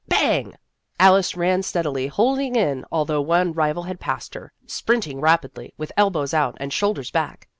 [0.07, 0.55] Bang!
[0.99, 5.91] Alice ran steadily, holding in, although one rival had passed her, sprint ing rapidly, with
[5.95, 7.47] elbows out and shoulders back.